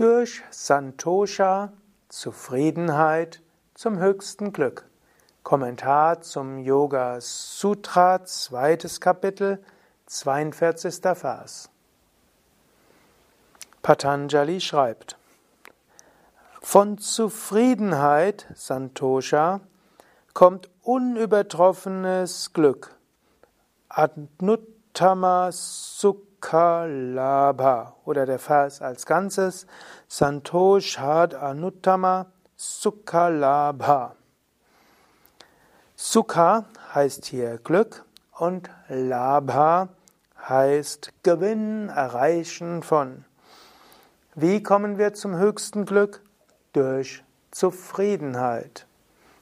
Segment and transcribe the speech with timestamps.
[0.00, 1.74] Durch Santosha,
[2.08, 3.42] Zufriedenheit
[3.74, 4.86] zum höchsten Glück.
[5.42, 9.62] Kommentar zum Yoga Sutra, zweites Kapitel,
[10.06, 11.02] 42.
[11.14, 11.68] Vers.
[13.82, 15.18] Patanjali schreibt,
[16.62, 19.60] von Zufriedenheit, Santosha,
[20.32, 22.96] kommt unübertroffenes Glück.
[23.90, 25.52] Adnuttama
[26.40, 29.66] Sukhalabha oder der Vers als Ganzes
[30.08, 34.14] Santoshad Anuttama Sukhalabha.
[35.96, 38.04] Sukha heißt hier Glück
[38.38, 39.90] und Labha
[40.48, 43.24] heißt Gewinn, Erreichen von.
[44.34, 46.22] Wie kommen wir zum höchsten Glück?
[46.72, 48.86] Durch Zufriedenheit.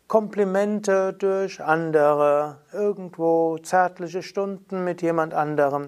[0.08, 5.88] Komplimente durch andere, irgendwo zärtliche Stunden mit jemand anderem.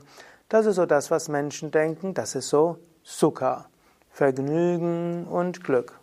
[0.49, 3.65] Das ist so das, was Menschen denken, das ist so Sukha,
[4.11, 5.99] Vergnügen und Glück.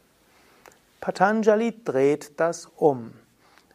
[1.01, 3.13] Patanjali dreht das um.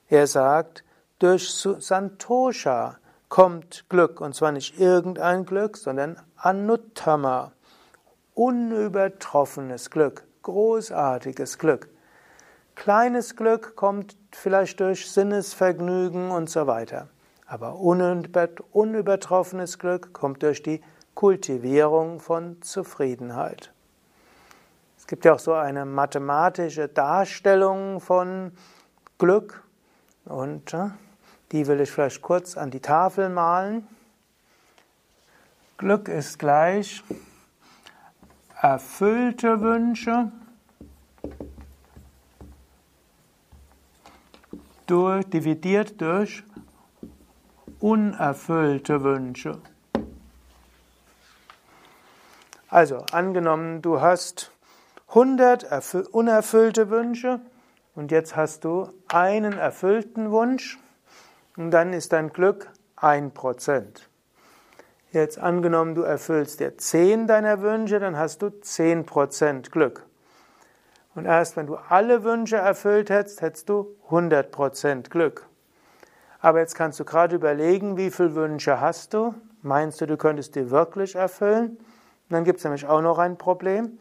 [0.09, 0.83] Er sagt,
[1.17, 2.97] durch Santosha
[3.29, 7.51] kommt Glück, und zwar nicht irgendein Glück, sondern Anuttama,
[8.35, 11.89] unübertroffenes Glück, großartiges Glück.
[12.75, 17.09] Kleines Glück kommt vielleicht durch Sinnesvergnügen und so weiter.
[17.50, 20.81] Aber unübertroffenes Glück kommt durch die
[21.16, 23.73] Kultivierung von Zufriedenheit.
[25.00, 28.52] Es gibt ja auch so eine mathematische Darstellung von
[29.17, 29.64] Glück
[30.26, 30.77] und
[31.52, 33.88] die will ich vielleicht kurz an die Tafel malen.
[35.80, 37.04] Glück ist gleich
[38.61, 40.32] erfüllte Wünsche
[44.86, 46.43] durch, dividiert durch
[47.79, 49.59] unerfüllte Wünsche.
[52.67, 54.51] Also angenommen, du hast
[55.09, 57.39] 100 unerfüllte Wünsche
[57.95, 60.77] und jetzt hast du einen erfüllten Wunsch
[61.57, 63.83] und dann ist dein Glück 1%.
[65.11, 70.05] Jetzt angenommen, du erfüllst dir 10 deiner Wünsche, dann hast du 10% Glück.
[71.15, 75.48] Und erst wenn du alle Wünsche erfüllt hättest, hättest du 100% Glück.
[76.42, 79.36] Aber jetzt kannst du gerade überlegen, wie viele Wünsche hast du?
[79.61, 81.72] Meinst du, du könntest die wirklich erfüllen?
[81.72, 81.80] Und
[82.30, 84.00] dann gibt es nämlich auch noch ein Problem.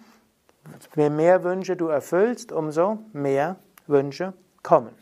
[0.95, 3.57] Je mehr Wünsche du erfüllst, umso mehr
[3.87, 4.95] Wünsche kommen.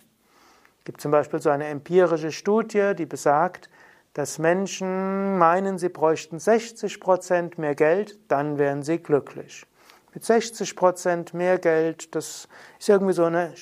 [0.78, 3.68] Es gibt zum Beispiel so eine empirische Studie, die besagt,
[4.14, 9.66] dass Menschen meinen, sie bräuchten 60% mehr Geld, dann wären sie glücklich
[10.16, 12.14] mit 60 Prozent mehr Geld.
[12.14, 13.52] Das ist irgendwie so eine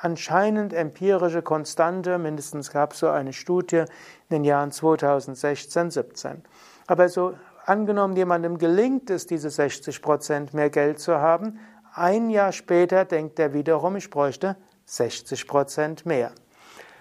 [0.00, 2.18] anscheinend empirische Konstante.
[2.18, 6.44] Mindestens gab es so eine Studie in den Jahren 2016, 17.
[6.86, 7.34] Aber so
[7.66, 11.58] angenommen, jemandem gelingt es, diese 60 Prozent mehr Geld zu haben,
[11.94, 14.54] ein Jahr später denkt er wiederum, ich bräuchte
[14.84, 16.30] 60 Prozent mehr.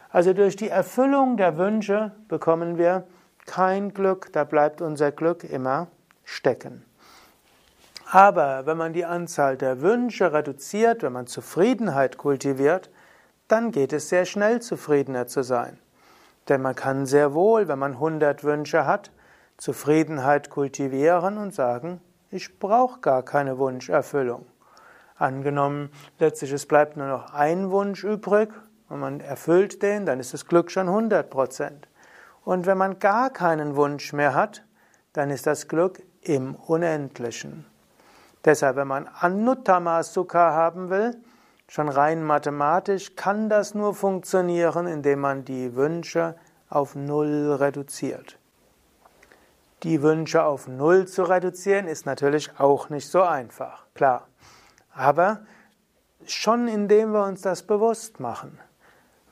[0.10, 3.06] Also durch die Erfüllung der Wünsche bekommen wir
[3.46, 5.90] kein Glück, da bleibt unser Glück immer
[6.24, 6.84] stecken.
[8.14, 12.92] Aber wenn man die Anzahl der Wünsche reduziert, wenn man Zufriedenheit kultiviert,
[13.48, 15.80] dann geht es sehr schnell zufriedener zu sein.
[16.48, 19.10] Denn man kann sehr wohl, wenn man 100 Wünsche hat,
[19.58, 24.46] Zufriedenheit kultivieren und sagen, ich brauche gar keine Wunscherfüllung.
[25.16, 28.50] Angenommen, letztlich es bleibt nur noch ein Wunsch übrig
[28.90, 31.88] und man erfüllt den, dann ist das Glück schon 100 Prozent.
[32.44, 34.64] Und wenn man gar keinen Wunsch mehr hat,
[35.14, 37.73] dann ist das Glück im Unendlichen.
[38.46, 41.16] Deshalb, wenn man Anuttama Sukha haben will,
[41.68, 46.36] schon rein mathematisch, kann das nur funktionieren, indem man die Wünsche
[46.70, 48.38] auf Null reduziert.
[49.84, 54.28] Die Wünsche auf Null zu reduzieren, ist natürlich auch nicht so einfach, klar.
[54.94, 55.42] Aber
[56.26, 58.60] schon indem wir uns das bewusst machen.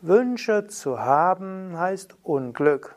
[0.01, 2.95] Wünsche zu haben heißt Unglück.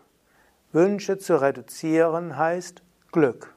[0.73, 2.83] Wünsche zu reduzieren heißt
[3.13, 3.54] Glück.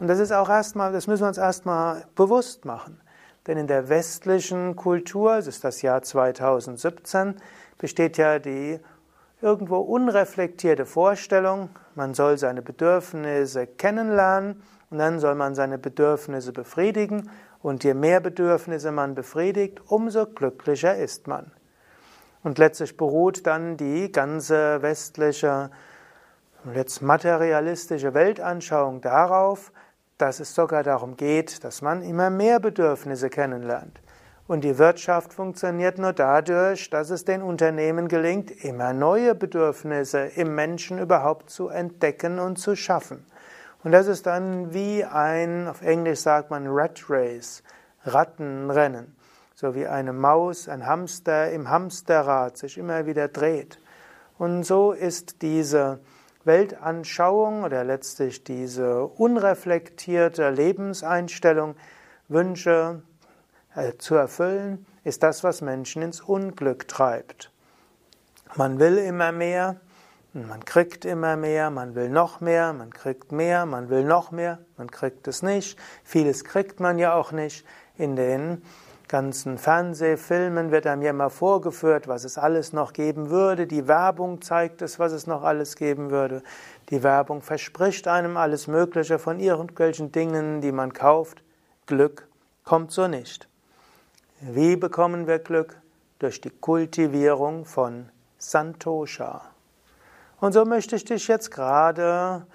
[0.00, 3.00] Und das ist auch erstmal, das müssen wir uns erstmal bewusst machen.
[3.46, 7.36] Denn in der westlichen Kultur, es ist das Jahr 2017,
[7.78, 8.80] besteht ja die
[9.42, 17.30] irgendwo unreflektierte Vorstellung, man soll seine Bedürfnisse kennenlernen und dann soll man seine Bedürfnisse befriedigen
[17.62, 21.52] Und je mehr Bedürfnisse man befriedigt, umso glücklicher ist man.
[22.42, 25.70] Und letztlich beruht dann die ganze westliche,
[26.74, 29.72] jetzt materialistische Weltanschauung darauf,
[30.20, 34.00] dass es sogar darum geht, dass man immer mehr Bedürfnisse kennenlernt.
[34.46, 40.54] Und die Wirtschaft funktioniert nur dadurch, dass es den Unternehmen gelingt, immer neue Bedürfnisse im
[40.54, 43.24] Menschen überhaupt zu entdecken und zu schaffen.
[43.84, 47.62] Und das ist dann wie ein, auf Englisch sagt man Rat Race,
[48.04, 49.16] Rattenrennen
[49.60, 53.78] so wie eine Maus, ein Hamster im Hamsterrad sich immer wieder dreht.
[54.38, 56.00] Und so ist diese
[56.44, 61.76] Weltanschauung oder letztlich diese unreflektierte Lebenseinstellung,
[62.28, 63.02] Wünsche
[63.74, 67.50] äh, zu erfüllen, ist das, was Menschen ins Unglück treibt.
[68.56, 69.76] Man will immer mehr,
[70.32, 74.58] man kriegt immer mehr, man will noch mehr, man kriegt mehr, man will noch mehr,
[74.76, 75.78] man kriegt es nicht.
[76.04, 77.66] Vieles kriegt man ja auch nicht.
[77.96, 78.62] In den
[79.10, 83.66] ganzen Fernsehfilmen wird einem ja immer vorgeführt, was es alles noch geben würde.
[83.66, 86.44] Die Werbung zeigt es, was es noch alles geben würde.
[86.90, 91.42] Die Werbung verspricht einem alles Mögliche von irgendwelchen Dingen, die man kauft.
[91.86, 92.28] Glück
[92.64, 93.48] kommt so nicht.
[94.40, 95.76] Wie bekommen wir Glück?
[96.20, 99.42] Durch die Kultivierung von Santosha.
[100.38, 102.46] Und so möchte ich dich jetzt gerade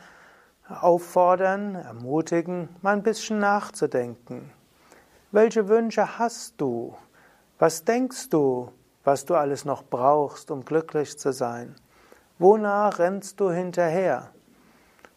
[0.69, 4.54] auffordern, ermutigen, mal ein bisschen nachzudenken.
[5.31, 6.95] Welche Wünsche hast du?
[7.57, 8.71] Was denkst du,
[9.03, 11.75] was du alles noch brauchst, um glücklich zu sein?
[12.37, 14.29] Wonach rennst du hinterher?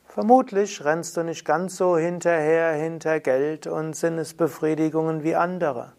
[0.07, 5.93] Vermutlich rennst du nicht ganz so hinterher hinter Geld und Sinnesbefriedigungen wie andere.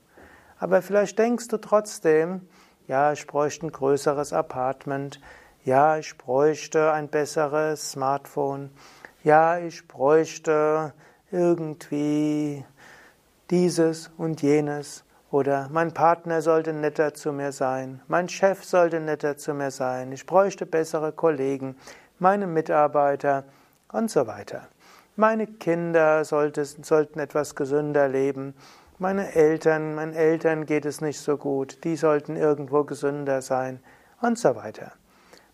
[0.58, 2.50] Aber vielleicht denkst du trotzdem,
[2.88, 5.22] ja, ich bräuchte ein größeres Apartment,
[5.64, 8.72] ja, ich bräuchte ein besseres Smartphone,
[9.24, 10.94] ja, ich bräuchte
[11.32, 12.66] irgendwie
[13.50, 15.04] dieses und jenes.
[15.32, 20.12] Oder mein Partner sollte netter zu mir sein, mein Chef sollte netter zu mir sein,
[20.12, 21.76] ich bräuchte bessere Kollegen,
[22.18, 23.44] meine Mitarbeiter.
[23.92, 24.68] Und so weiter.
[25.16, 28.54] Meine Kinder sollte, sollten etwas gesünder leben,
[29.02, 33.80] meine Eltern, meinen Eltern geht es nicht so gut, die sollten irgendwo gesünder sein.
[34.22, 34.92] Und so weiter.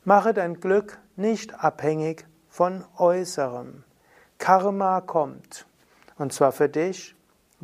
[0.04, 3.84] Mache dein Glück nicht abhängig von Äußerem.
[4.40, 5.68] Karma kommt,
[6.18, 7.16] und zwar für dich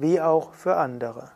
[0.02, 1.32] wie auch für andere.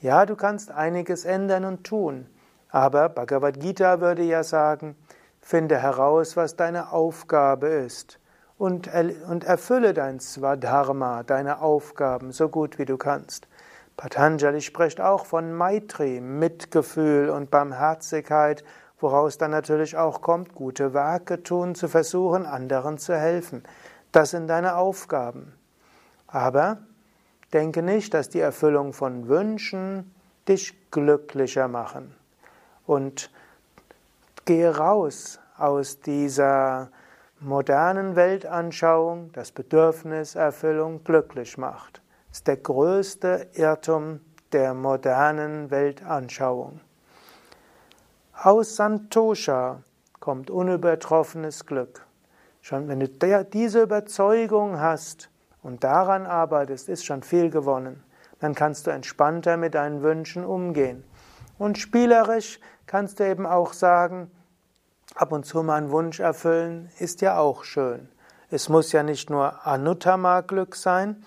[0.00, 2.26] Ja, du kannst einiges ändern und tun,
[2.70, 4.96] aber Bhagavad Gita würde ja sagen,
[5.40, 8.18] finde heraus, was deine Aufgabe ist
[8.56, 13.48] und, erfülle dein Swadharma, deine Aufgaben, so gut wie du kannst.
[13.96, 18.64] Patanjali spricht auch von Maitri, Mitgefühl und Barmherzigkeit,
[18.98, 23.62] woraus dann natürlich auch kommt, gute Werke tun, zu versuchen, anderen zu helfen.
[24.12, 25.54] Das sind deine Aufgaben.
[26.26, 26.78] Aber
[27.52, 30.14] Denke nicht, dass die Erfüllung von Wünschen
[30.48, 32.14] dich glücklicher machen.
[32.86, 33.30] Und
[34.44, 36.90] gehe raus aus dieser
[37.40, 42.02] modernen Weltanschauung, dass Bedürfniserfüllung glücklich macht.
[42.28, 44.20] Das ist der größte Irrtum
[44.52, 46.80] der modernen Weltanschauung.
[48.34, 49.82] Aus Santosha
[50.18, 52.06] kommt unübertroffenes Glück.
[52.62, 53.08] Schon wenn du
[53.44, 55.30] diese Überzeugung hast,
[55.62, 58.02] und daran arbeitest, ist schon viel gewonnen.
[58.38, 61.04] Dann kannst du entspannter mit deinen Wünschen umgehen.
[61.58, 64.30] Und spielerisch kannst du eben auch sagen,
[65.14, 68.08] ab und zu mal einen Wunsch erfüllen, ist ja auch schön.
[68.50, 71.22] Es muss ja nicht nur Anuttama-Glück sein,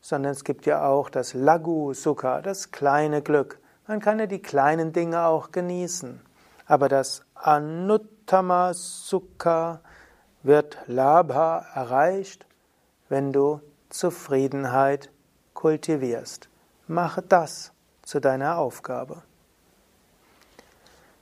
[0.00, 3.58] sondern es gibt ja auch das Lagu-Sukha, das kleine Glück.
[3.86, 6.20] Man kann ja die kleinen Dinge auch genießen.
[6.66, 9.80] Aber das Anuttama-Sukha
[10.42, 12.46] wird Labha erreicht,
[13.08, 13.60] wenn du
[13.92, 15.10] Zufriedenheit
[15.54, 16.50] kultivierst.
[16.88, 17.72] Mache das
[18.02, 19.22] zu deiner Aufgabe.